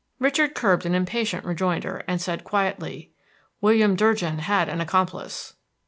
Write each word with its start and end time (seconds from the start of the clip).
Richard 0.17 0.55
curbed 0.55 0.87
an 0.87 0.95
impatient 0.95 1.45
rejoinder, 1.45 2.01
and 2.07 2.19
said 2.19 2.43
quietly, 2.43 3.11
"William 3.61 3.95
Durgin 3.95 4.39
had 4.39 4.67
an 4.67 4.81
accomplice." 4.81 5.53